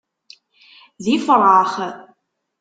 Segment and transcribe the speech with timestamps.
[1.03, 1.73] D ifṛax.